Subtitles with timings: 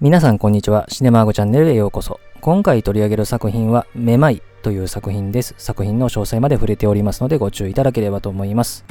[0.00, 0.86] 皆さんこんにちは。
[0.88, 2.18] シネマーゴチャンネルへようこそ。
[2.40, 5.54] 今回取り上げる作品は、めまいという作品です。
[5.56, 8.84] 作品の詳細まで触れておりますのでご注意いただければと思います。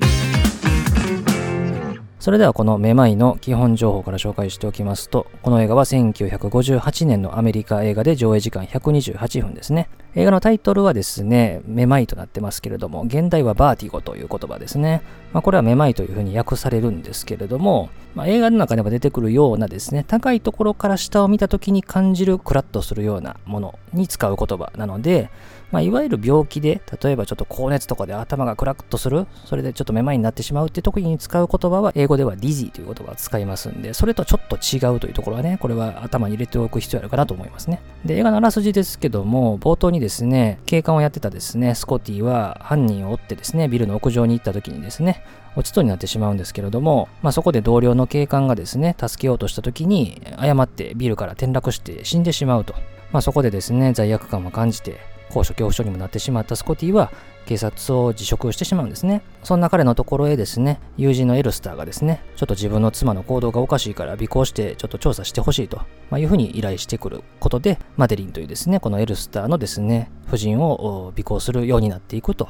[2.24, 9.90] それではこのめまいの基本情報から紹介しておきますと、この映画は1958年のアメリカ映画で上映時間128分ですね。
[10.16, 15.02] 映画のタイトルはですね、めまいとなってますけれども、現代はバーティゴという言葉ですね。
[15.34, 25.30] まあ、これはめまいというふうに訳されるんですけれども、まあ、映画の中でも出てくるようなですね、高いところから下を見た時に感じるクラッとするようなものに使う言葉なので、
[25.74, 37.82] まあ、いわゆる病気で、例えばちょっと高熱とかで頭がクラッとする、それでちょっとめまいになってしまうって時に使う言葉は、英語ではディジーという言葉を使いますんで、それとちょっと違うというところはね、これは頭に入れておく必要あるかなと思いますね。
[38.06, 45.24] で、映画のあらすじですけども、冒頭にですね、警官をやってたですね、スコティは犯人を追ってですね、ビルの屋上に行った時にですね、
[45.56, 52.76] 落ちそうになってしまうんですけれども、まあ、そこで同僚の警官がですね、助けようとした時に、誤ってビルから転落して死んでしまうと。
[53.12, 57.12] まあ、そこでですね、罪悪感を感じて、高所恐怖症にもなってしまったスコティは
[57.46, 59.22] 警察を辞職してしまうんですね。
[59.44, 65.78] そんな彼のところへですね、友人のエルスターがですね、ちょっと自分の妻の行動がおかしいから尾行してちょっと調査してほしいと、
[66.10, 72.48] まあ、いうふうに依頼してくることで、マデリンというですね、このエルスターのですね、夫人を尾行するようになっていくと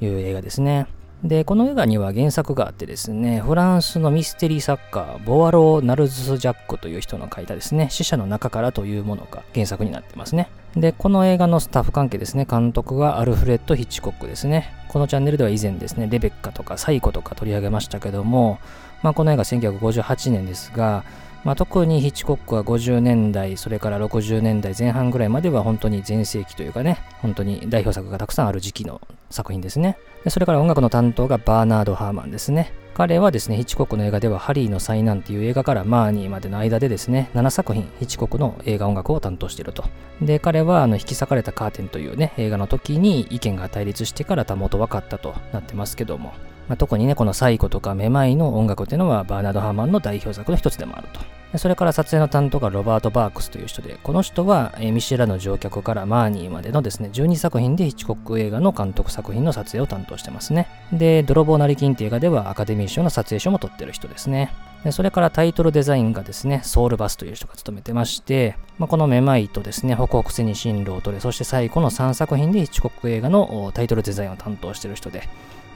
[0.00, 0.86] いう映画ですね。
[1.24, 10.48] で、この映画には原作があってですね、フランスのミステリー作家、ボワロー・ナルズ・ジャックという人の書いたですね、死者の中からというものが原作になってますね。
[10.76, 14.72] で、この映画のスタッフ関係ですね、監督がアルフレッド・ヒッチコックですね。
[14.88, 18.58] このチャンネルでは以前ですね、レベッカとかサイコとか取り上げましたけども、
[19.02, 21.04] まあ、この映画1958年ですが、
[21.44, 29.00] まあ、特にヒッチコックは50年代、それから60年代前半ぐらいまでは本当に全盛期というかね、本当に代表作がたくさんある時期の
[29.30, 29.96] 作品ですね。
[30.24, 32.72] でそれから音楽の担当がバーナード・ハーマンですね。
[32.98, 39.84] 彼はですね、ヒッチコックの映画ではハリーの災難っていう映画からマーニーまでの間でですね、7作品、ヒッチコックの映画音楽を担当していると。
[40.20, 46.32] で、彼はあの引き裂かれたカーテンというね、映画の時に意見が対立してからたもと分かったとなってますけども、
[46.68, 51.20] まあ、特にね、このサイコとかめまいの音楽っていうのはバーナード・ハーマンの代表作の一つでもあると。
[51.56, 60.68] それから撮影の担当がロバート・バークスという人で、この人は、ミシェラの乗客からマーニーまでのですね、12作品でヒッチコック映画の監督作品の撮影を担当してますね。
[60.92, 64.52] で、泥棒なり金って映画ではアカデミー賞の撮影賞も取ってる人ですね。
[64.90, 75.22] それからタイトルデザインがですね、ソウルバスという人が務めてまして、まあ、このめまいとですね、北北西に進路を取れ、そして最後の3作品でヒッチコック映画のタイトルデザインを担当してる人で、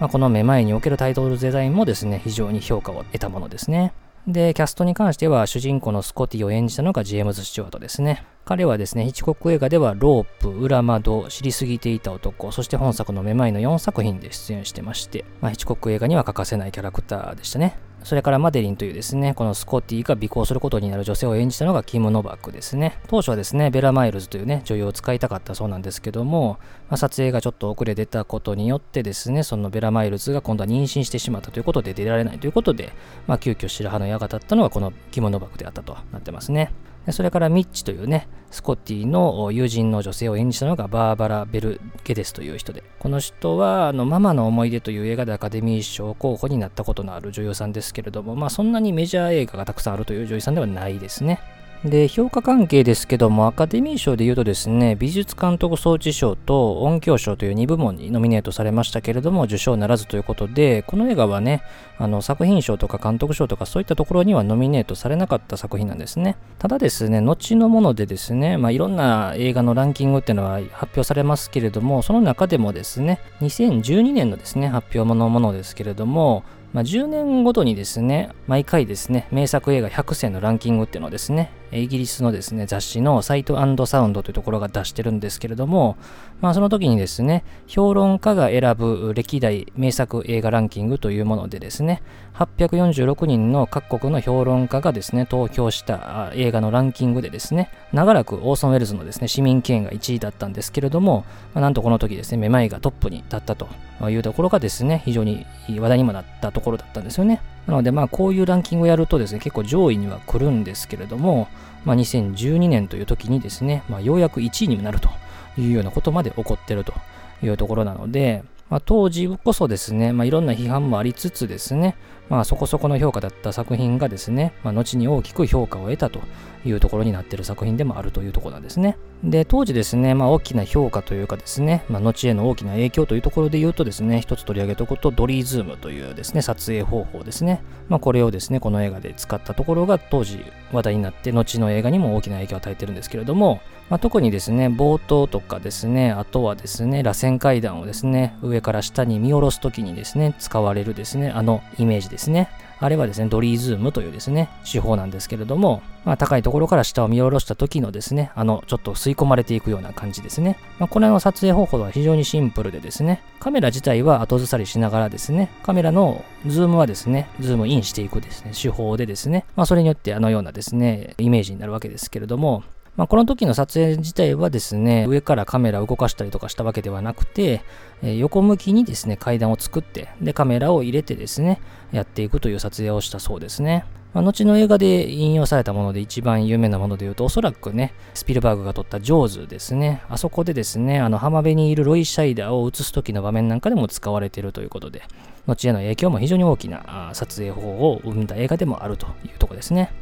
[0.01, 3.93] まあ、このめまいにおけるタイトルデザインもですね、非常に評価を得たものですね。
[4.27, 8.25] で、キャストに関しては主人公のスコティを演じたのがジェームズ・スチュワートですね。
[8.45, 17.79] 彼はですね、ヒチコック映画ではロープ、裏窓、知りすぎていた男、そして本作のめまいの4作品で出演してまして、まあ、ヒチコック映画には欠かせないキャラクターでしたね。
[18.03, 22.99] それからマデリンというですね、このスコッティが尾行することになる女性を演じたのがキム・ノバックですね。
[23.07, 32.93] 当初はですね、ベラ・マイルズというね、女優を使いたかったそうなんですけども、まあ、撮影がちょっと遅れ出たことによってですね、そのベラ・マイルズが今度は妊娠してしまったということで出られないということで、
[33.29, 36.73] まあ、急遽白羽の矢が立ったのがこのキム・ノバックであったとなってますね。
[37.11, 51.41] それからミッチというね、スコッティの友人の女性を演じたのがバーバラ・ベルゲデスという人で、この人はあのママの思い出という映画でアカデミー賞候補になったことのある女優さんですけれども、まあそんなにメジャー映画がたくさんあるという女優さんではないですね。
[51.85, 61.61] で、評価関係ですけども、アカデミー賞で言うとですね、美術監督装置賞と音響賞という2部門にノミネートされましたけれども、受賞ならずということで、この映画はね、
[61.99, 66.37] あの作品賞とか監督賞とかそういったところにはノミネートされなかった作品なんですね。
[66.61, 83.57] ただですね、後のものでですね、まあ、いろんな映画のランキングっていうのは発表されますけれども、その中でもですね、2012年のですね、発表のものですけれども、まあ、10年ごとにですね、毎回ですね、名作映画100選のランキングっていうのをですね、イギリスのですね、雑誌のサイト
[83.87, 85.97] サウンドというところが出してるんですけれども、
[86.41, 92.03] まあその時にですね、評論家が選ぶ歴代名作映画ランキングというものでですね、
[92.35, 101.25] 846人の各国の評論家がですね、投票した映画のランキングでですね、長らくオーソン・ウェルズのですね、市民権が1位だったんですけれども、
[101.55, 103.69] まあ、なんとこの時ですね、めまいがトップに立ったと
[104.09, 105.47] いうところがですね、非常に
[105.79, 107.41] 話題にもなったところだったんですよね。
[107.67, 111.49] なので、まあ、こういうランキングをやるとですね、結構上位には来るんですけれども、
[111.85, 115.11] まあ、2012年という時にですね、まあ、ようやく1位になると
[115.59, 116.95] いうようなことまで起こってると
[117.43, 121.95] いうところなので、まあ、当時こそですね、まあ、いろんな批判もありつつですね、
[122.31, 126.21] まあ、そこそこの評価だった作品がですね、まあ、後に大きく評価を得たと
[126.65, 128.97] いうところになっている作品でもあるというところなんですね。
[129.25, 137.63] で、当時ですね、まあ大きな評価というかですね、まあ後への大きな影響というところで言うとですね、一つ取り上げておくと、ドリーズームというですね、撮影方法ですね。
[137.89, 143.61] まあこれをですね、この映画で使ったところが当時話題になって、後の映画にも大きな影響を与えてるんですけれども、
[143.91, 152.49] まあ、特にですね、冒頭とかですね、あとはですね、螺旋階段をですね、上から下に見下ろすときにですね、使われるですね、あのイメージですね。
[152.83, 160.59] あれはですね、ドリーズームというですね、手法なんですけれども、まあ、高いところから下を見下ろした時のですね、あの、ちょっと吸い込まれていくような感じですね。
[160.81, 172.65] まあ、これの撮影方法は非常にシンプルでですね、カメラ自体は後ずさりしながらですね、カメラのズームはですね、ズームインしていくですね、手法でですね、まあ、それによってあのようなですね、イメージになるわけですけれども、
[172.97, 177.63] まあ、この時の撮影自体はですね、上からカメラを動かしたりとかしたわけではなくて、
[178.03, 181.61] え横向きにですね、階段を作って、で、カメラを入れてですね、
[181.91, 183.87] やっていくという撮影をしたそうですね。
[184.13, 190.03] まあ、後の映画で引用されたもので一番有名なもので言うと、おそらくね、スピルバーグが撮ったジョーズですね。
[190.11, 195.03] あそこでですね、あの浜辺にいるロイ・シャイダーを映す時の場面なんかでも使われているということで、
[195.47, 199.93] 後への影響も非常に大きな撮影方法を生んだ映画でもあるというところですね。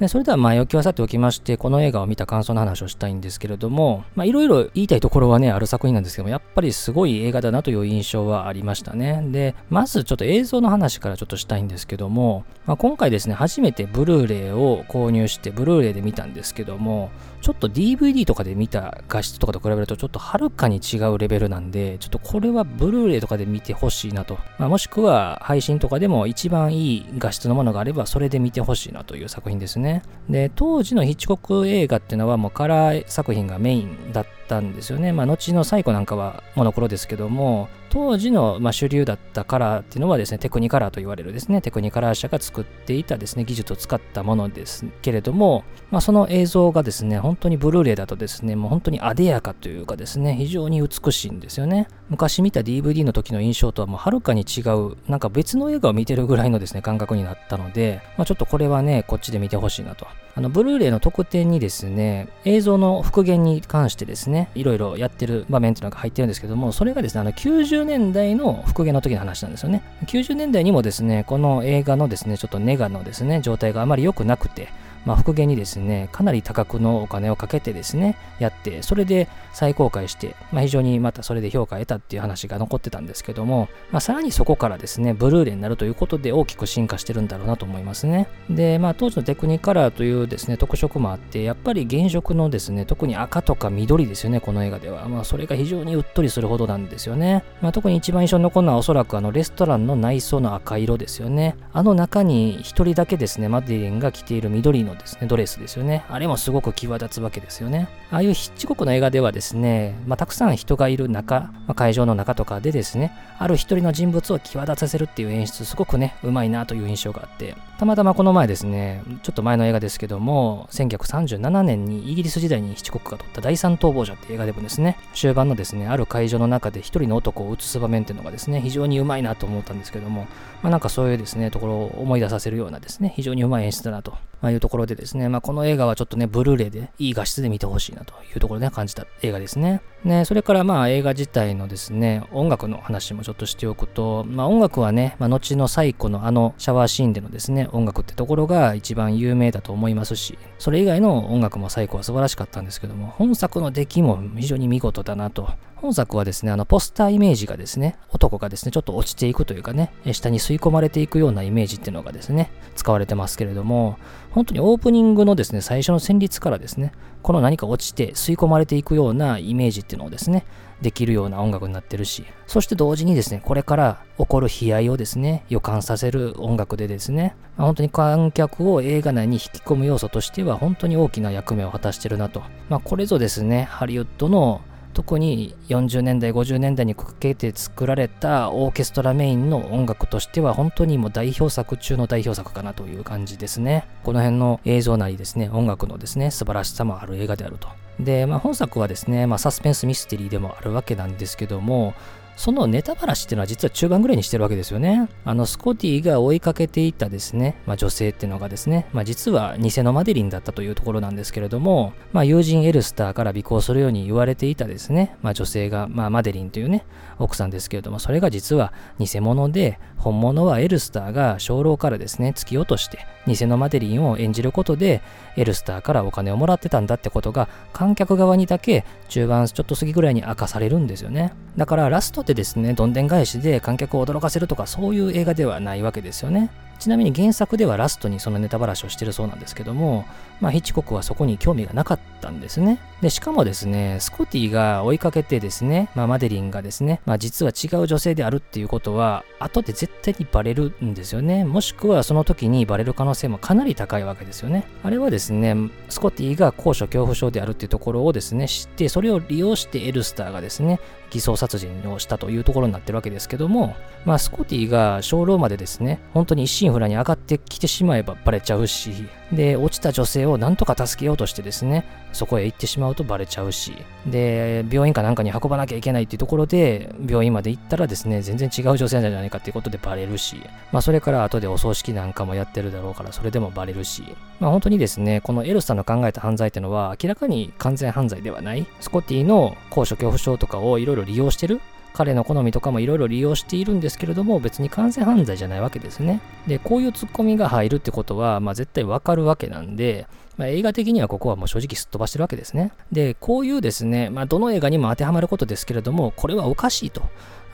[0.00, 9.22] でそれでは前置きはさておきまして、この映画を見た感想の話をしたいんですけれども、まあいろいろ言いたいところはね、ある作品なんですけども、やっぱりすごい映画だなという印象はありましたね。
[9.30, 24.38] で、まずちょっと映像の話からちょっとしたいんですけども、まあ、今回ですね、初めてブルーレイを購入して、ブルーレイで見たんですけども、ちょっと DVD とかで見た画質とかと比べるとちょっとはるかに違うレベルなんで、ちょっとこれはブルーレイとかで見てほしいなと。
[24.58, 30.02] まあ、もしくは配信とかでも一番いい画質のものがあればそれで見てほしいなという作品ですね。
[30.28, 35.12] で、当時のヒッチコック映画っていうのはもうカラー作品がメインだったたんですよね。
[35.12, 51.88] まあ、後の最古なんかはモノクロですけども、当時の、ま、主流だったカラーっていうのはですね、テクニカラーと言われるですね、テクニカラー社が作っていたですね、技術を使ったものですけれども、まあ、その映像がですね、本当にブルーレイだとですね、もう本当に艶やかというかですね、非常に美しいんですよね。
[52.08, 60.06] 昔見た DVD の時の印象とはもうはるかに違う、なんか別の映画を見てるぐらいのですね、感覚になったので、まあ、ちょっとこれはね、こっちで見てほしいなと。
[60.36, 69.82] あの、ブルーレイの特典にですね、映像の復元に関してですね、いろいろやってる場面っていうのが入ってるんですけども、それがですね、あの、90年代の復元の時の話なんですよね。
[70.06, 74.68] 90年代にもですね、この映画のですね、ちょっとネガのですね、状態があまり良くなくて、
[75.04, 88.28] まあ、復元にですね、かなり多額のお金をかけてですね、やって、それで再公開して、まあ、非常にまたそれで評価を得たっていう話が残ってたんですけども、まあ、さらにそこからですね、ブルーレイになるということで大きく進化してるんだろうなと思いますね。
[88.48, 95.08] で、まあ、当時のテクニカラーというですね、特色もあって、やっぱり原色のですね、特に赤とか緑ですよね、この映画では。
[95.08, 97.44] まあ、それが非常にうっとりするほどなんですよね。
[97.60, 101.56] まあ、特に一番印象に残るのはおそらくあのレストランの内装の赤色ですよね。
[101.72, 106.04] あの中に一人だけですね、マディレンが着ている緑のですね、ドレスですよね。
[106.08, 107.88] あれもすごく際立つわけですよね。
[108.10, 130.26] ああいうヒッチコックの映画ではですね、まあ、たくさん人がいる中、まあ、会場の中とかでですね、ある一人の人物を際立たせるっていう演出、すごくね、うまいなという印象があって、たまたまこの前ですね、ちょっと前の映画ですけども、1937年にイギリス時代にヒッチコックが撮った第三逃亡者っていう映画でもですね、終盤のですね、ある会場の中で一人の男を映す場面っていうのがですね、非常にうまいなと思ったんですけども、
[130.62, 139.82] まあ、なんかそういうですね、ところを思い出させるようなですね、非常にうまい演出だなとまあいうところでですね、まあ、この映画はちょっとね、ブルーレイでいい画質で見てほしいなというところで感じた映画ですね。
[140.04, 163.98] ね、それからまあ映画自体のですね、音楽の話もちょっとしておくと、まあ音楽はね、まあ、後の最古のあのシャワーシーンでのですね、音楽ってところが一番有名だと思いますし、それ以外の音楽も最古は素晴らしかったんですけども、本作の出来も非常に見事だなと本作はですね、あの、ポスターイメージがですね、男がですね、ちょっと落ちていくというかね、下に吸い込まれていくようなイメージっていうのがですね、使われてますけれども、
[164.30, 170.44] 本当にオープニングのですね、最初の旋律からですね、この何か落ちて吸い込まれていくようなイメージっていうのをですね、
[170.82, 182.42] できるような音楽になってるし、そして同時にですね、これから起こる悲哀をですね、予感させる音楽でですね、まあ、本当に観客を映画内に引き込む要素としては本当に大きな役目を果たしてるなと。
[182.68, 193.86] まあ、これぞですね、ハリウッドの特に40年代50年代にかけて作られたオーケストラメインの音楽としては本当にもう代表作中の代表作かなという感じですね。
[194.02, 197.68] この辺の映像なりですね音楽のですね素晴らしさもある映画であると。
[197.98, 201.94] で、まあ、本作はですね、まあ、サスペンスミステリーでもあるわけなんですけども
[202.40, 205.10] そのネタばらしっていうのは実は中盤ぐらいにしてるわけですよね。
[205.26, 216.86] あの、スコティが追いかけていたですね、まあ、女性っていうのがですね、まあ、実は偽のマデリンだったというところなんですけれども、まあ、友人エルスターから尾行するように言われていたですね、まあ、女性が、まあ、マデリンというね、
[217.18, 225.02] 奥さんですけれども、それが実は偽物で、本物はエルスターが鐘楼からですね、突き落として、偽のマデリンを演じることで、
[225.36, 231.34] エルスターからお金をもらってたんだってことが、観客側にだけ中盤ちょっと過ぎぐらいに明かされるんですよね。
[231.58, 236.50] だからラストでですね、どんでん返しで観客を驚かせるとか、そういう映画ではないわけですよね。
[236.78, 240.06] ちなみに原作ではラストにそのネタばらしをしてるそうなんですけども、
[240.40, 242.78] まあ、ヒッチコックはそこに興味がなかったんですね。
[243.02, 251.44] で、しかもですね、スコティが追いかけてですね、まあ、マデリンがですね、まあ、実は違う女性であるっていうことは、後で絶対にバレるんですよね。
[251.44, 254.64] もしくはその時にバレる可能性もかなり高いわけですよね。
[254.82, 255.54] あれはですね、
[255.90, 260.80] スコティが高所恐怖症であるっていうところをですね、知って、それを利用してエルスターがですね、
[261.10, 263.74] 偽装殺人をしたというところになってるわけですけども、
[264.04, 268.90] まあ、スコティが鐘楼までですね、本当に一心不乱に上がってきてしまえばバレちゃうし、
[269.32, 273.74] で、落ちた女性をなんとか助けようとしてですね、そこへ行ってしまうとバレちゃうし、
[274.06, 280.36] で、病院かなんかに運ばなきゃいけないっていうところで、病院まで行ったらですね、全然違う女性なんじゃないかっていうことでバレるし、
[280.72, 284.02] まあ、それから後でお葬式なんかもやってるだろうから、それでもバレるし、
[284.40, 288.66] まあ、本当にですね、このエルスさんの考えた犯罪っていうのは、明らかに完全犯罪ではない。
[288.80, 291.60] スコティの高所恐怖症とかをいろいろ利用してる
[291.92, 296.20] 彼の好みとかもいろいろ利用しているんですけれども、別に完全犯罪じゃないわけですね。
[296.46, 300.06] で、こういうツッコミが入るってことは、まあ絶対わかるわけなんで、
[300.36, 302.72] まあ、映画的にはここはもう正直すっ飛ばしてるわけですね。
[302.90, 307.02] で、こういうですね、まあどの映画にも当てはまることですけれども、これはおかしいと。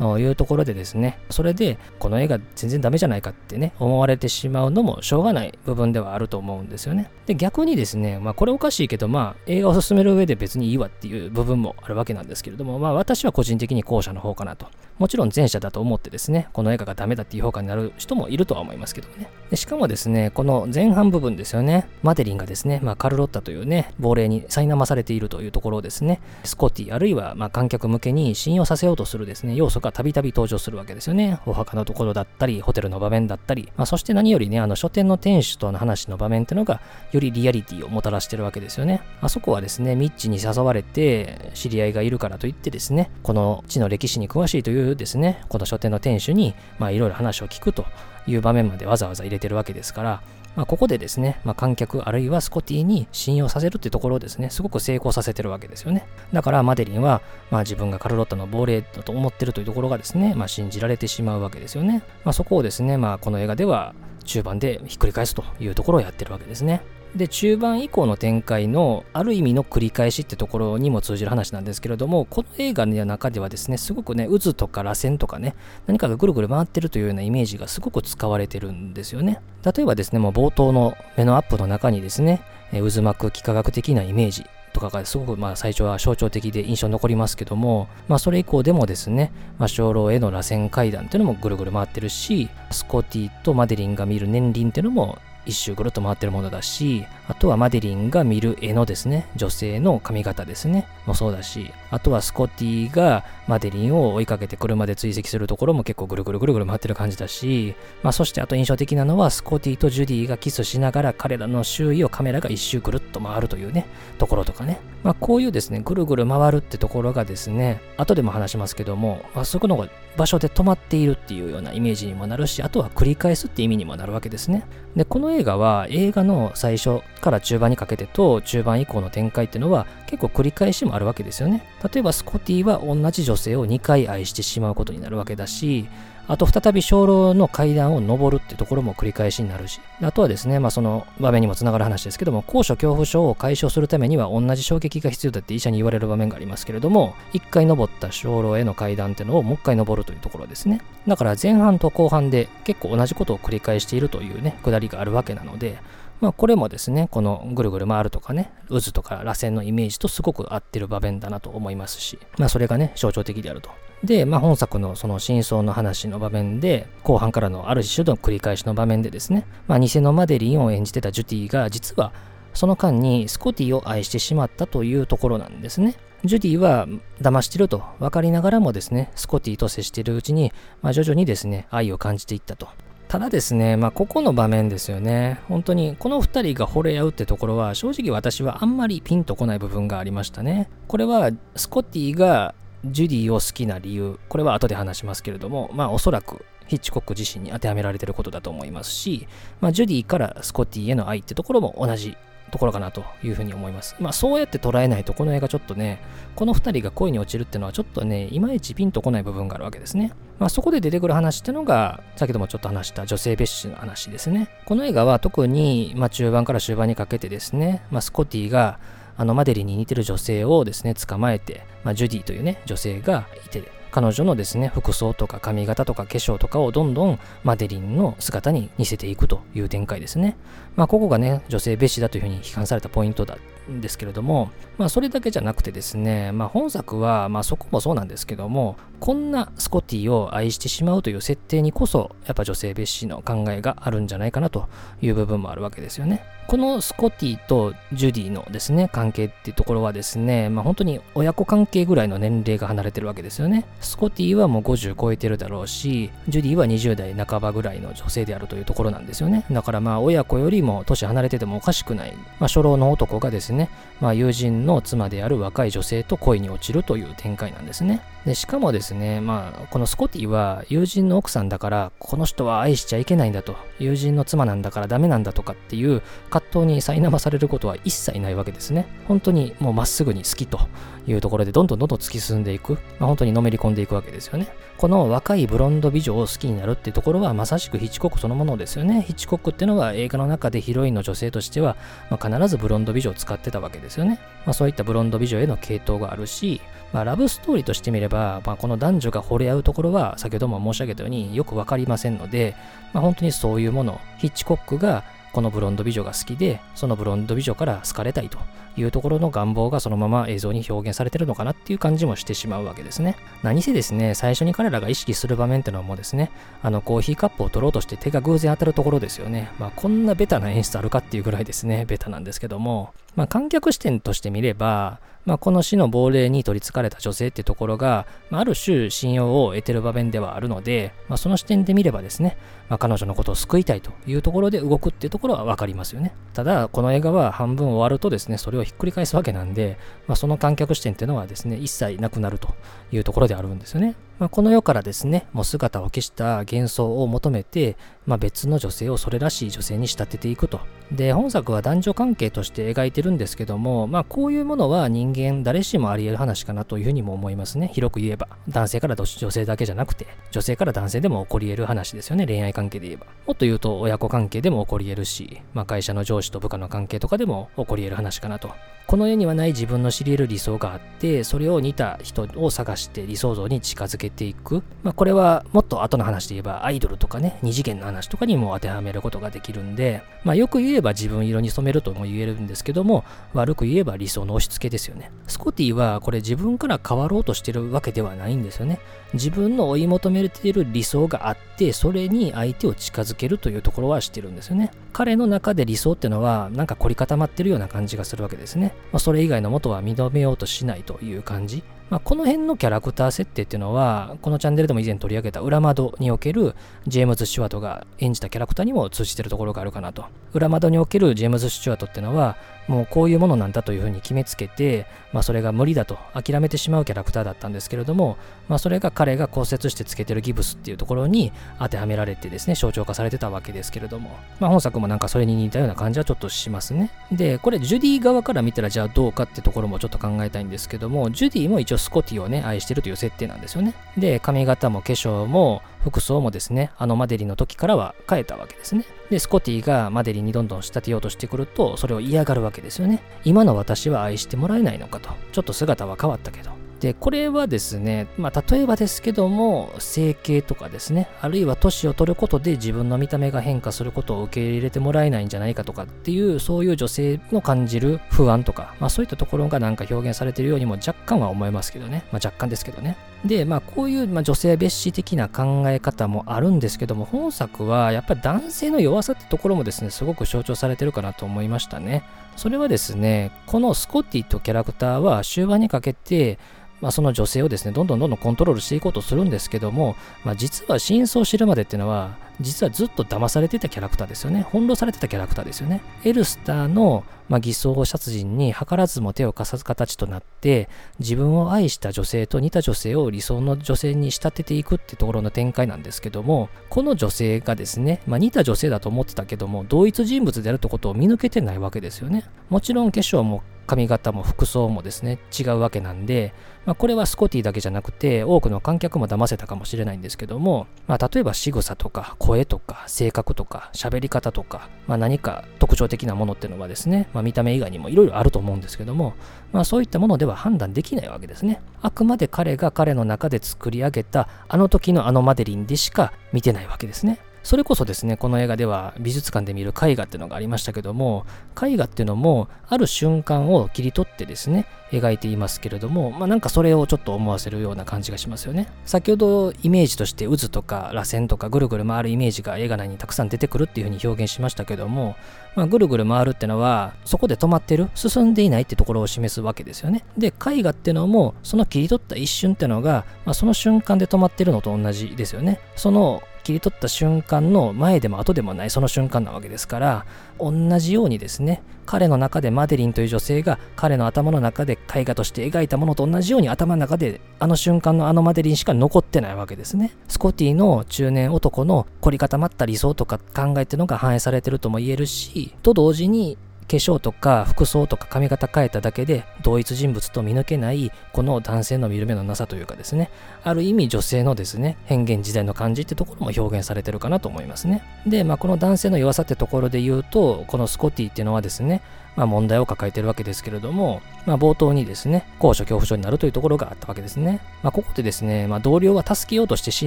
[0.01, 7.11] いうところでですね、それでこの映画全然ダメじゃないかってね、思われてしまうのもしょうがない部分ではあると思うんですよね。
[7.27, 14.67] で、逆にですね、まあこれおかしいけど、まあ映画を進める上で別にいいわっていう部分もあるわけなんですけれども、まあ私は個人的に後者の方かなと。
[14.99, 19.29] もちろん前者だと思ってですね、この映画がダメだっていう評価になる人もいるとは思いますけどね。
[19.51, 31.39] でしかもですね、この前半部分ですよね、マデリンがですね、まあカルロッタというね、亡霊に苛まされているというところをですね、スコティあるいはま観客向けに信用させようとするですね、要素がたびたび登場するわけですよね。
[31.47, 36.81] お墓のところだったり、ホテルの場面だったり、まあ、そして何よりね、あの書店の店主との話の場面っていうのが、
[37.13, 39.01] よりリアリティをもたらしてるわけですよね。
[39.21, 47.87] あそこはですね、ミッチに誘われて、知り合いがいるからといってですね、この地の歴史に詳しいというですね、この書店の店主に、まあいろいろ話を聞くと
[48.27, 50.23] いう場面までわざわざ入れてるわけですから、
[50.57, 56.07] まあ、ここでですね、まあ、観客あるいはスコティに信用させるってところをですね、すごく成功させてるわけですよね。
[56.33, 62.03] だからマデリンは、まあ、自分がカルロッタの亡霊だと思ってるというところがですね、まあ、信じられてしまうわけですよね。
[62.25, 63.95] まあ、そこをですね、まあ、この映画では
[64.25, 66.83] 中盤でひっくり返すというところをやってるわけですね。
[67.17, 75.55] で、中盤以降の展開のある意味の繰り返しってところにも通じる話なんですけれども、この映画の中ではですね、すごくね、渦とか螺旋とかね、
[75.87, 79.41] 何かがぐるぐる回ってるというようなイメージがすごく使われてるんですよね。
[79.65, 82.43] 例えばですね、もう冒頭の目のアップの中にですね、
[82.73, 113.87] 渦巻く幾何学的なイメージとかがすごくまあ最初は象徴的で印象に残りますけども、まあそれ以降でもですね、まあ鐘楼への螺旋階段っていうのもぐるぐる回ってるし、スコティとマデリンが見る年輪っていうのも一周ぐるっと回ってるものだし、あとはマデリンが見る絵のですね、女性の髪型ですね、もそうだし、あとはスコティがマデリンを追いかけて車で追跡するところも結構ぐるぐるぐるぐる回ってる感じだし、まあそしてあと印象的なのはスコティとジュディがキスしながら彼らの周囲をカメラが一周ぐるっと回るというね、
[114.19, 114.81] ところとかね。
[115.03, 124.67] まあこういうですね、ぐるぐる回るってところがですね、後でも話しますけども、まあ、そこの場所で止まっているっていうようなイメージにもなるし、あとは繰り返すって意味にもなるわけですね。
[124.97, 131.65] で、この映画は映画の最初から中盤にかけてと中盤以降の展開っていうのは結構繰り返しもあるわけですよね。
[131.83, 135.87] 例えばスコティは同じ女性を2回愛してしまうことになるわけだし、
[136.29, 150.81] あと再び鐘楼の階段を登るってところも繰り返しになるし、あとはですね、まあその場面にもつながる話ですけども、高所恐怖症を解消するためには同じ衝撃が必要だって医者に言われる場面がありますけれども、一回登った鐘楼への階段ってのをもう一回登るというところですね。
[151.07, 155.79] だから前半と後半で結構同じことを繰り返しているというね、くだりがあるわけなので、
[156.21, 163.71] まあこれもですね、このぐるぐる回るとかね、渦とか螺旋のイメージとすごく合ってる場面だなと思いますし、まあそれがね、象徴的であると。
[164.03, 172.13] で、まあ本作のその真相の話の場面で、後半からのある種の繰り返しの場面でですね、まあ偽のマデリンを演じてたジュティが実は
[172.55, 175.97] その間にスコティを愛してしまったというところなんですね。
[176.25, 176.89] ジュディは
[177.21, 182.69] 騙してると分かりながらもですね、スコティと接しているうちに、まあ、徐々にですね、愛を感じていったと。
[183.09, 185.41] ただですね、まあ、ここの場面ですよね。
[185.49, 190.69] 本当に、この2人が惚れ合うってところは、正直私はあんまりピンとこない部分がありましたね。
[190.89, 199.27] これは、スコッティがジュディを好きな理由、これは後で話しますけれども、まあおそらくヒッチコック自身に当てはめられてることだと思いますし、
[199.61, 202.17] まあ、ジュディからスコッティへの愛ってところも同じ
[202.51, 203.97] ところかなというふうに思います。
[204.01, 206.01] まあそうやって捉えないとこの映画ちょっとね、
[206.35, 210.13] この2人が恋に落ちるっていうのはちょっとね、いまいちピンとこない部分があるわけですね。
[210.39, 214.49] まあそこで出てくる話ってのが、先ほどもちょっと話した女性蔑視の話ですね。
[214.65, 218.79] この映画は特に、まあ、中盤から終盤にかけてですね、まあ、スコティが
[219.17, 223.63] あのマデリに似てる女性をですね、捕まえて、まあ、ジュディというね、女性がいて、
[223.97, 230.37] 彼女のですね、服装とか髪型とか化粧とかをどんどんマデリンの姿に似せていくという展開ですね。
[230.77, 233.39] まあ、ここがね、女性蔑視だというふうに批判されたポイントだ
[233.71, 244.69] んですけれども、まあ、それだけじゃなくてですね、まあ、本作は、まあ、そこもそうなんですけども、こんなスコティを愛してしまうという設定にこそ、やっぱ女性蔑視の考えがあるんじゃないかなと
[245.01, 246.23] いう部分もあるわけですよね。
[246.47, 253.65] このスコティとジュディのですね、関係っていうところはですね、まあ、本当に親子関係ぐらいの年齢が離れてるわけですよね。
[253.81, 259.45] スコティはもう50超えてるだろうし、ジュディは20代半ばぐらいの女性であるというところなんですよね。
[259.51, 263.69] だからまあ親子よりも年離れててもおかしくない、まあ、初老の男がですね、
[264.01, 268.03] まあ、友人の妻である若い女性と恋に落ちるという展開なんですね。
[268.27, 278.89] で、しかもですね、まあ、このスコティは友人の奥さんだから、この人は愛しちゃいけないんだと、友人の妻なんだからダメなんだとかっていう葛藤に苛まされることは一切ないわけですね。
[279.07, 280.59] 本当にもうまっすぐに好きと
[281.07, 284.49] いうところでどんどんどんどん突き進んでいく、まあ、本当にのめり込んでいくわけですよね。
[284.77, 289.03] この若いブロンド美女を好きになるってところはまさしくヒッチコクそのものですよね。
[289.03, 291.77] ヒッチコクっていうのは映画の中でヒロインの女性としては、
[292.11, 294.19] まあ、必ずブロンド美女を使ってたわけですよね。
[294.45, 296.61] まあ、そういったブロンド美女への系統があるし、
[296.97, 302.57] まあ、ラブストーリーとしてみれば、まあ、この男女が惚れ合うところは先ほども申し上げたようによくわかりませんので、
[302.95, 308.39] まあ、本当にそういうもの、ヒッチコックがこのブロンド美女が好きで、そのブロンド美女から好かれたいと
[308.79, 313.17] いうところの願望がそのまま映像に表現されてるのかなっていう感じもしてしまうわけですね。
[313.43, 316.31] 何せですね、最初に彼らが意識する場面ってのはもうですね、
[316.63, 319.51] あのコーヒーカップを取ろうとして手が偶然当たるところですよね。
[319.59, 336.15] まあこんなベタな演出あるかっていうぐらいですね、ベタなんですけども、まあ観客視点として見れば、まあ、この死の亡霊に取り憑かれた女性ってところが、まあ、ある種信用を得てる場面ではあるので、まあ、その視点で見ればですね、まあ、彼女のことを救いたいというところで動くっていうところはわかりますよね。
[336.33, 342.55] ただ、この映画は半分終わるとですね、それをひっくり返すわけなんで、まあ、その観客視点っていうのはですね、一切なくなると
[342.93, 343.97] いうところであるんですよね。
[344.19, 350.61] まあ、この世からですね、もう姿を消した幻想を求めて、まあ、別の女性をそれらしい女性に仕立てていくと。
[350.91, 357.71] で、本作は男女関係として描いてるんですけども、まあ、こういうものは人間誰しもあり得る話かなというふうにも思いますね。
[357.75, 358.29] 広く言えば。
[358.49, 362.27] 男性から女性だけじゃなくて、女性から男性でも起こり得る話ですよね。
[362.27, 363.07] 恋愛関係で言えば。
[363.27, 368.51] もっと言うと、親子関係でも起こり得るし、まあ、会社の上司と部下の関係とかでも起こり得る話かなと。
[368.87, 374.63] この世にはない自分の知り得る理想があって、それを似た人を探して理想像に近づけていく。
[374.83, 385.11] まあ、これはもっと後の話で言えば、アイドルとかね、二次元の話とかにも当てはめることができるんで、まあ、よく言えば自分色に染めるとも言えるんですけども、悪く言えば理想の押し付けですよね。
[385.27, 388.81] スコティはこれ自分から変わろうとしてるわけではないんですよね。
[389.15, 394.71] 自分の追い求めている理想があって、それに相手を近づけるというところはしてるんですよね。
[394.93, 398.75] 彼の中で理想ってのは、なんか凝り固まってるような感じがするわけですね。
[398.93, 401.63] まあ、それ以外のもとは認めようとしないという感じ。
[401.89, 410.05] まあ、この辺のキャラクター設定っていうのは、このチャンネルでも以前取り上げた裏窓におけるジェームズ・シュワートが演じたキャラクターにも通じてるところがあるかなと。
[410.35, 412.37] 裏窓におけるジェームズ・シュワートっていうのは、
[412.69, 418.17] もうこういうものなんだというふうに決めつけて、まあ、それが無理だと諦めてしまうキャラクターだったんですけれども、
[418.49, 426.91] まあ、それが彼が骨折してつけてるギブスっていうところに当てはめられてですね、象徴化されてたわけですけれども、まあ、本作もなんかそれに似たような感じはちょっとしますね。
[427.13, 433.75] で、これジュディ側から見たらじゃあどうかってところもちょっと考えたいんですけども、ジュディも一応スコティをね、愛してるという設定なんですよね。
[433.97, 438.85] で、髪型も化粧も服装もですね、あのマデリの時からは変えたわけですね。
[439.11, 443.03] で、スコティがマデリンにどんどん仕立てようとしてくると、それを嫌がるわけですよね。
[443.25, 445.11] 今の私は愛してもらえないのかと。
[445.33, 446.51] ちょっと姿は変わったけど。
[446.81, 462.97] で、これはですね、まあ、例えばですけども、整形とかですね、あるいは年を取ることで自分の見た目が変化することを受け入れてもらえないんじゃないかとかっていう、そういう女性の感じる不安とか、まあ、そういったところがなんか表現されているようにも若干は思えますけどね、まあ、若干ですけどね。
[463.27, 472.05] で、まあ、こういう、まあ、女性蔑視的な考え方もあるんですけども、本作はやっぱり男性の弱さってところもですね、すごく象徴されてるかなと思いましたね。
[472.37, 476.39] それはですね、このスコッティとキャラクターは終盤にかけて、
[476.81, 484.45] まあ、その女性をですね、どんどんどんどんコントロールしていこうとするんですけども、まあ、実は真相を知るまでっていうのは、実はずっと騙されてたキャラクターですよね。
[484.51, 485.81] 翻弄されてたキャラクターですよね。
[486.05, 502.25] エルスターの、まあ、偽装殺人に図らずも手を貸さず形となって、自分を愛した女性と似た女性を理想の女性に仕立てていくってところの展開なんですけども、この女性がですね、まあ、似た女性だと思ってたけども、同一人物であるってことを見抜けてないわけですよね。
[502.51, 506.35] もちろん化粧も髪型も服装もですね、違うわけなんで、
[506.67, 519.15] まあ、これはスコティだけじゃなくて、多くの観客も騙せたかもしれないんですけども、まあ、例えば仕草とか声とか性格とか喋り方とか、まあ、何か特徴的なものっていうのはですね、まあ、見た目以外にもいろいろあると思うんですけども、
[519.53, 521.63] まあ、そういったものでは判断できないわけですね。
[521.83, 527.21] あくまで彼が彼の中で作り上げたあの時のあのマデリンでしか見てないわけですね。
[527.47, 531.25] それこそですね、この映画では美術館で見る絵画っていうのがありましたけども、
[531.57, 538.67] 絵画っていうのもある瞬間を切り取ってですね、描いていますけれども、まあなんかそれをちょっと思わせるような感じがしますよね。
[538.85, 545.15] 先ほどイメージとして渦とか螺旋とかぐるぐる回るイメージが映画内にたくさん出てくるっていうふうに表現しましたけども、
[545.55, 550.05] まあ、ぐるぐる回るってのはそこで止まってる、進んでいないってところを示すわけですよね。
[550.19, 555.61] で、絵画っていうのもその切り取った一瞬ってのが、まあ、その瞬間で止まってるのと同じですよね。
[555.77, 560.07] その切り取った瞬間の前でも後でもないその瞬間なわけですから
[560.39, 569.93] 同じようにですね彼の中でマデリンという女性が彼の頭の中で絵画として描いたものと同じように頭の中であの瞬間のあのマデリンしか残ってないわけですね。
[570.09, 583.11] スコティの中年男の凝り固まった理想とか考えっていうのが反映されてるとも言えるしと同時に化粧とか服装とか髪型変えただけで同一人物と見抜けないこの男性の見る目のなさというかですね。
[583.45, 587.83] ある意味女性のですね変幻自在の感じってところも表現されてるかなと思いますね。
[588.07, 591.83] でまあこの男性の弱さってところで言うとこのスコティっていうのはですね
[592.17, 597.41] まあ、問題を抱えているわけですけれども、まあ、冒頭にですね、高所恐怖症になるというところがあったわけですね。
[597.63, 599.87] まあ、ここでですね、まあ、同僚は助けようとして死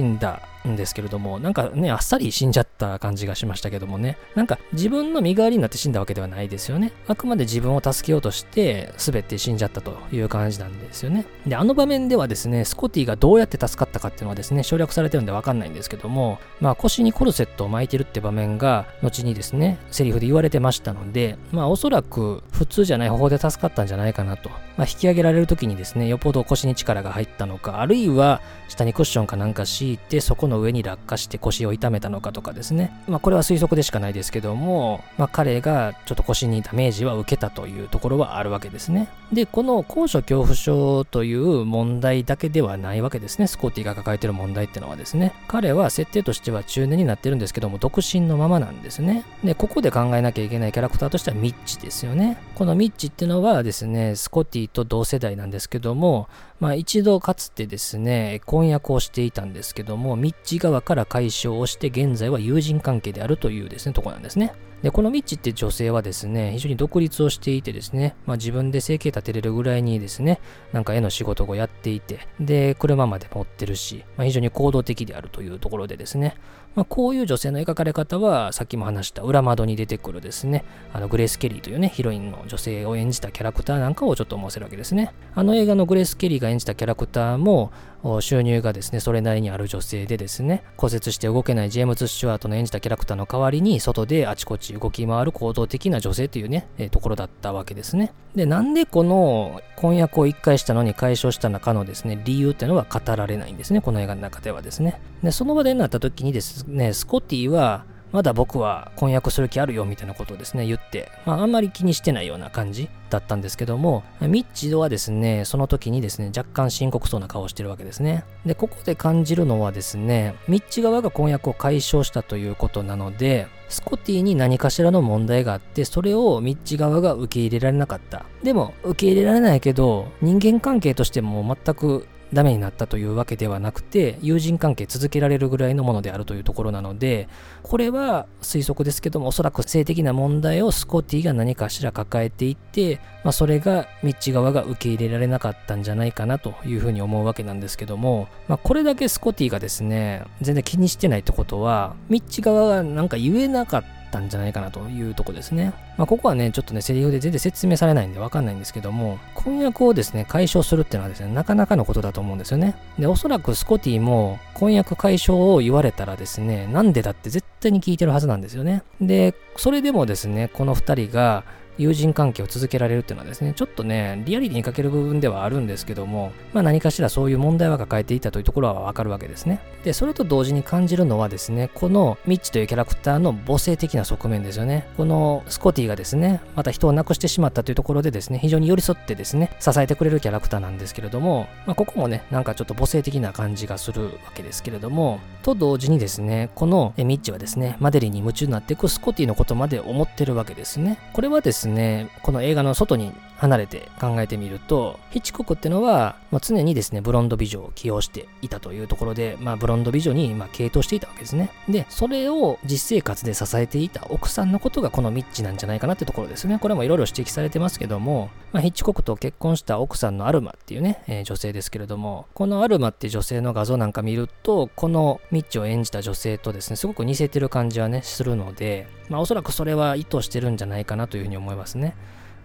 [0.00, 6.92] んだんですけれども、なんかね、あっさり死んじゃった感じがしましたけどもね、なんか自分の身代わりになって死んだわけではないですよね。
[7.08, 11.24] あくまで自分を助けようとして、滑って死んじゃったという感じなんですよね。
[11.46, 22.19] で、あの場面ではですね、スコティがどうやって助かったかっていうのはですね、省略されてるんでわかんないんですけども、まあ、腰にコルセットを巻いてるって場面が、後にですね、セリフで言われてましたので、まあ、おそらく
[22.52, 24.50] 普通じゃない方法で助かったんじゃないかなと。
[24.76, 32.92] まあ、引き上げられる時にですね、よっぽど腰に力が入ったのか、あるいは下にクッションかなんか敷いて、そこの上に落下して腰を痛めたのかとかですね。
[33.08, 39.08] まあ、これは推測でしかないですけども、まあ、彼がちょっと腰にダメージは受けたというところはあるわけですね。
[39.32, 43.46] で、この高所恐怖症という問題だけではないわけですね。
[43.46, 45.32] スコーティが抱えてる問題ってのはですね。
[45.48, 49.24] 彼は設定としては中年になってるんですけども、独身のままなんですね。
[49.44, 52.38] で、ここで考えなきゃいけないキャラクターとしてはミッチですよね。
[52.54, 64.52] このミッチっていうのはですね、スコティと同世代なんですけども、まあ一度かつてですね、婚約をしていたんですけども、ミッチ側から解消をして現在は友人関係であるというですね、とこなんですね。
[64.82, 70.40] で、このミッチって女性はですね、非常に独立をしていてですね、まあ自分で生計立てれるぐらいにですね、
[70.72, 76.36] なんか絵の仕事をやっていて、で、車まで持ってるし、まあ、非常に行動的であるというところでですね、
[76.74, 85.12] まあ、こういう女性の描かれ方は、さっきも話した裏窓に出てくるですね、あのグレース・ケリーというね、ヒロインの女性を演じたキャラクターなんかをちょっと思わせるわけですね。
[85.34, 87.72] あの映画のグレース・ケリーが演じたキャラクターも、
[88.20, 98.12] 収入がですね、それなりにある女性でですね、骨折して動けないジェームズ・スチュワートの演じたキャラクターの代わりに、外であちこち動き回る行動的な女性というね、えー、ところだったわけですね。
[98.34, 105.00] で、なんでこの婚約を1回したのに解消した中のですね、理由っていうのは語られないんですね、この映画の中ではですね。
[105.22, 118.24] で、その場でなった時にですね、スコティは、まだ僕は婚約する気あるよみたいなことをですね、言って、まあ、あんまり気にしてないような感じだったんですけども、ミッチドはですね、その時にですね、若干深刻そうな顔をしてるわけですね。
[118.44, 128.24] で、ここで感じるのはですね、ミッチ側が婚約を解消したということなので、スコティに何かしらの問題があって、それをミッチ側が受け入れられなかった。
[128.42, 137.28] でも、受け入れられないけど、人間関係としても全くダメになったというわけではなくて、友人関係続けられるぐらいのものであるというところなので、
[137.62, 155.72] これは推測ですけども、おそらく性的な問題をスコティが何かしら抱えていって、まあ、それがミッチ側が受け入れられなかったんじゃないかなというふうに思うわけなんですけども、まあ、これだけスコティがですね、全然気にしてないってことは、ミッチ側がなんか言えなかったったんじゃないかなというとこですね。
[155.96, 162.74] まあ、ここはね、ちょっとね、セリフで全然説明されないんでわかんないんですけども、婚約をですね、解消するっていうのはですね、なかなかのことだと思うんですよね。
[162.98, 168.82] で、おそらくスコティも婚約解消を言われたらですね、なんでだって絶対に聞いてるはずなんですよね。
[169.00, 171.44] で、それでもですね、この2人が
[171.80, 179.60] 友人関係を続けられるっていうのはですね、ちょっとね、リアリティに欠ける部分ではあるんですけども、まあ何かしらそういう問題は抱えていたというところはわかるわけですね。
[179.82, 184.86] で、それと同時に感じるのはですね、このミッチというキャラクターの母性的な側面ですよね。
[184.96, 200.98] このスコティがですね、また人を亡くしてしまったというところでですね、非常に寄り添ってですね、支えてくれるキャラクターなんですけれども、まあ、ここもね、なんかちょっと母性的な感じがするわけですけれども、と同時にですね、このミッチはですね、マデリンに夢中になっていくスコティのことまで思ってるわけですね。
[201.14, 211.50] これはですね、ねこの映画の外に離れて考えてみると、ヒッチコックってのは、まあ、常にですね、ブロンド美女を起用していたというところで、まあ、ブロンド美女に、まあ、傾倒していたわけですね。
[211.66, 216.58] で、それを実生活で支えていた奥さんのことがこのミッチなんじゃないかなってところですね。
[216.58, 231.96] これもいろいろ指摘されてますけども、まあ、ヒッチコックと結婚した奥さんのアルマっていうね、えー、女性ですけれども、このアルマって女性の画像なんか見ると、このミッチを演じた女性とですね、すごく似せてる感じはね、するので、まあ、おそらくそれは意図してるんじゃないかなというふうに思いますね。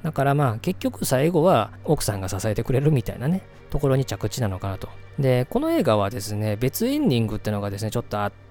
[0.03, 4.89] だからまあ結局最後は奥さんが支えてくれるみたいなね、ところに着地なのかなと。
[5.19, 8.44] で、この映画はですね、別エンディングってのがですね、ちょっとあって、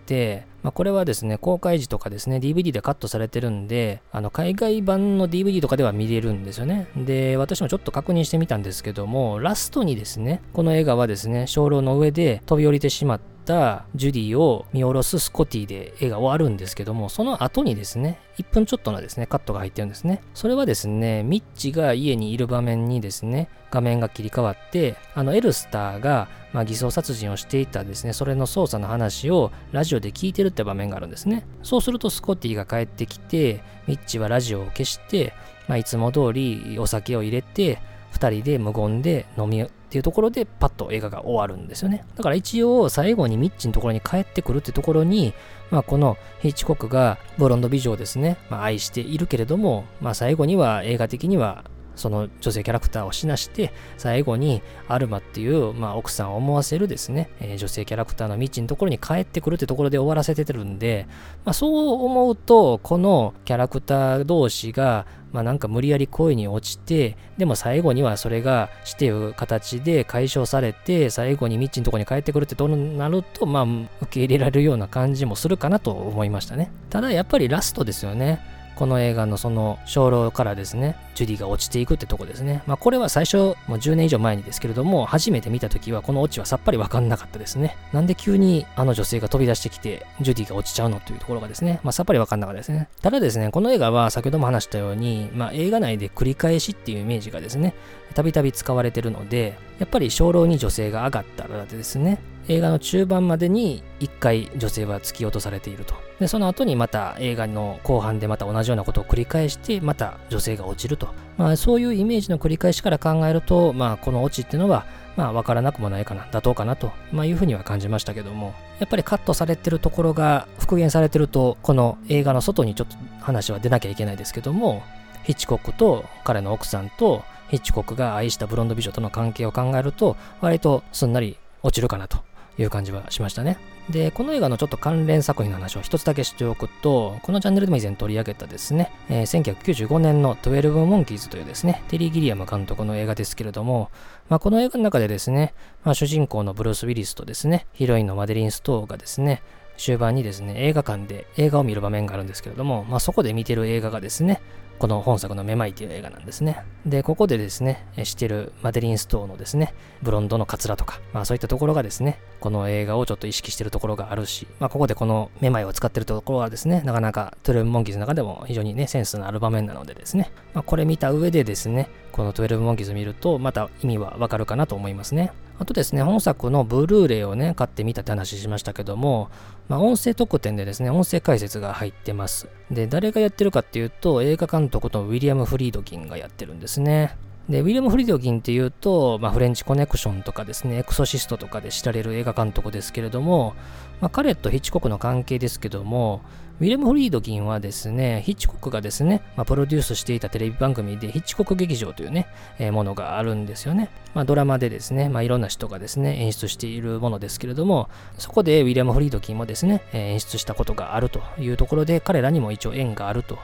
[0.63, 6.89] まあ、これはですね、公開時とかですね、DVD でカットされてるんで、あの、海外版の DVD とかでは見れるんですよね。
[6.97, 20.23] で、私もちょっと確認してみたんですけども、ラストにですね、この映画はですね、鐘楼の上で飛び降りてしまってたジュディを見下ろすスコティで映画終わるんですけども、その後にですね、1分ちょっとのですね、カットが入ってるんですね。
[20.35, 31.45] それはですね、ミッチが家にいる場面にですね、画面が切り替わって、あのエルスターが、まあ、偽装殺人をしていたですね、それの捜査の話をラジオで聞いてるって場面があるんですね。
[31.65, 35.35] そうするとスコッティが帰ってきて、ミッチはラジオを消して、
[35.67, 37.81] まあ、いつも通りお酒を入れて、
[38.13, 42.05] 2人で無言で飲みっていうところでパッと映画が終わるんですよね。
[42.15, 45.35] だから一応最後にミッチのところに帰ってくるってところに、
[45.71, 51.65] まあこのヒッチコックがブロンド美女をですね、まあ、愛しているけれども、まあ最後には映画的には
[51.97, 61.07] その女性キャラクターをしなして、最後にアルマっていう、まあ、奥さんを思わせるですね、えー、女性キャラクターのミッチのところに帰ってくるってところで終わらせてるんで、
[61.45, 76.71] まあ、そう思うと、このキャラクター同士が、まあ、なんか無理やり恋に落ちて、でも最後にはそれがしていう形で解消されて、最後にミッチのところに帰ってくるってとなると、まあ、受け入れられるような感じもするかなと思いましたね。
[76.89, 78.54] ただやっぱりラストですよね。
[78.77, 82.63] この映画のその鐘楼からですね、ジュディが落ちていくってとこですね。
[82.67, 87.77] まあこれは最初、もう10年以上前にですけれども、初めて見た時はこのオチはさっぱりわかんなかったですね。
[87.93, 92.89] なんで急にあの女性が飛び出してきて、ジュディが落ちちゃうのというところがですね、まあさっぱりわかんなかったですね。
[93.01, 97.75] ただですね、この映画は先ほども話したように、まあ映画内で繰り返しっていうイメージがですね、
[98.15, 105.95] たびたび使われてるので、やっぱり鐘楼に女性が上がったらですね、映画の中盤までに1回女性は突き落とされていると。
[106.21, 111.09] で、その後にまた映画の後半でまた同じようなことを繰り返して、また女性が落ちると。
[111.39, 114.85] まあそういうイメージの繰り返しから考えると、まあこのオチっていうのは、
[115.17, 124.83] まあ分からなくもないかな、妥当かなと、まあいうふうには感じましたけども、やっぱりカットされてるところが復元されてると、この映画の外にちょっと話は出なきゃいけないですけども、
[125.25, 132.19] ヒッチコックと彼の奥さんとヒッチコックが愛したブロンド美女との関係を考えると、割とすんなり落ちるかなと
[132.59, 133.59] いう感じはしましたね。
[133.91, 143.91] で、この映画のちょっと関連作品の話を一つだけしておくと、このチャンネルでも以前取り上げたですね、えー、1995年の12モンキーズというですね、テリー・ギリアム監督の映画ですけれども、
[144.29, 149.43] まあ、この映画の中でですね、まあ、主人公のブルース・ウィリスとですね、ヒロインのマデリン・ストーがですね、
[149.77, 154.41] 終盤にですね、映画館で映画を見る場面があるんですけれども、まあ、そこで見てる映画がですね、
[154.79, 156.63] この本作のめまいという映画なんですね。
[156.85, 175.33] で、ここでですね、してるマデリン・ストーのですね、ブロンドのカツラとか、まあそういったところがですね、この映画をちょっと意識してるところがあるし、まあここでこのめまいを使ってるところはですね、なかなかトゥルムモンキーズの中でも非常にね、センスのある場面なのでですね、まあこれ見た上でですね、この12モンキーズ見ると、また意味はわかるかなと思いますね。
[175.59, 179.31] あとですね、本作のブルーレイをね、買ってみたって話しましたけども、
[179.69, 182.49] まあ、音声特典でですね、音声解説が入ってます。
[182.71, 187.17] で、誰がやってるかっていうと、映画監督のウィリアム・フリードキンがやってるんですね。
[187.49, 193.55] で、ウィリアム・フリードキンっていうと、まあ、フレンチコネクションとかですね、エクソシストとかで知られる映画監督ですけれども、
[194.01, 196.23] まあ、彼とヒッチコクの関係ですけども、
[196.61, 202.29] ウィレム・フリードキンはですね、ヒッチコックがですね、まあ、プロデュースしていたテレビ番組でヒッチコック劇場というね、
[202.61, 203.91] えー、ものがあるんですよね。
[204.15, 207.89] まあ、ドラマでですね、まあ、いろんな人がですね、演出しているものですけれども、
[208.19, 213.37] そこでウィレム・フリードキンもですねえ、演出したことがあるというところで、彼らにも一応縁があると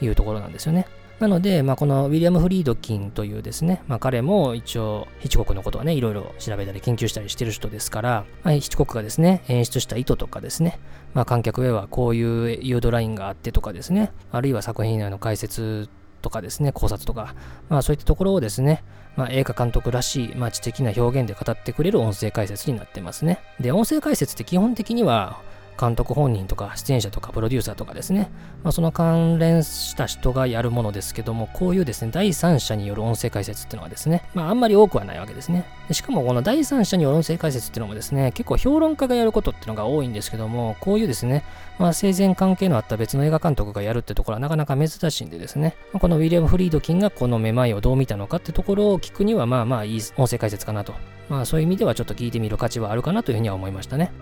[0.00, 0.86] いうところなんですよね。
[1.20, 10.78] なので、まあ、このウィリアム・フリードキンというですね、まあ、彼も一応、ヒチコクのことはね、いろいろ調べたり研究したりしてる人ですから、まあ、ヒチコクがですね、演出した意図とかですね、
[11.14, 15.88] まあ、観客へはこういう誘導ラインがあってとかですね、あるいは作品内の解説
[16.20, 17.34] とかですね、考察とか、
[17.68, 18.82] まあそういったところをですね、
[19.16, 23.38] まあ、映画監督らしい、まあ、知的な表現で語ってくれる音声解説になってますね。
[23.60, 25.40] で、音声解説って基本的には、
[25.78, 28.30] 監督本人とか出演者とかプロデューサーとかですね、
[28.62, 35.64] まあ、その関連した人がやるものですけども、こういうですね、第三者による音声解説っていうのはですね、まあ、あんまり多くはないわけですね。
[35.88, 41.44] でしかもこの第三者による音声解説っていうのもですね、結構評論家がやることっていうのが多いんですけども、こういうですね、
[41.78, 50.94] まあ、生前関係のあった別の映画監督がやるってところはなかなか珍しいんでですね、このウィリアム・フリードキンがこのめまいをどう見たのかってところを聞くには、まあまあいい音声解説かなと。
[51.28, 54.12] まあそういう意味ではちょっと聞いてみる価値はあるかなというふうには思いましたね。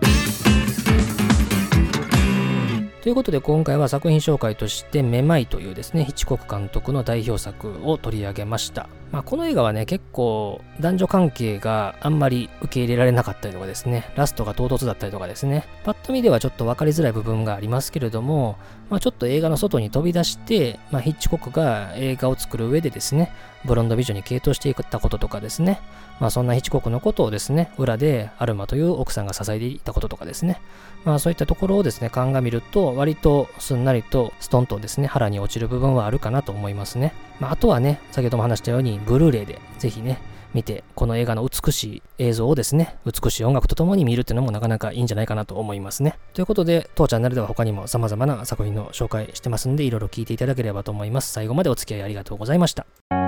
[3.03, 8.87] ということで今回は作品紹介としてめまいというですね、ヒッチコック監督の代表作を取り上げました。
[9.11, 18.55] まあ、この映画はね、結構男女関係があんまり受け入れられなかったりとかですね、ラストが唐突だったりとかですね、パッと見ではちょっと分かりづらい部分がありますけれども、
[18.89, 23.33] まあ、ちょっと映画の外に飛び出して、まあ、ヒッチコックが映画を作る上でですね、
[23.65, 25.79] ブロンド美女に傾倒していったこととかですね、
[26.19, 30.61] まあ、そんなヒチコクのことをですね、裏でアルマという奥さんが支えていたこととかですね、
[31.05, 37.13] まあ、そういったところをですね、鑑みると、割とすんなりとストンとですね、腹に落ちる部分はあるかなと思いますね。
[37.39, 40.19] まあ、あとはね、先ほども話したように、ブルーレイでぜひね、
[40.53, 46.19] 見て、この映画の美しい映像をですね、美しい音楽とともに見るっていうのもなかなかいいんじゃないかなと思いますね。
[46.33, 51.31] ということで、当チャンネルでは他にも様々な作品の紹介してますんで、いろいろ聞いていただければと思います。
[51.31, 53.22] 最後までお付き合いありがとうございました。